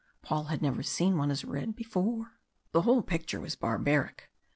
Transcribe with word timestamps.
Paul 0.23 0.45
had 0.45 0.63
never 0.63 0.81
seen 0.81 1.15
one 1.19 1.29
as 1.29 1.45
red 1.45 1.75
before. 1.75 2.31
The 2.71 2.81
whole 2.81 3.03
picture 3.03 3.39
was 3.39 3.55
barbaric. 3.55 4.31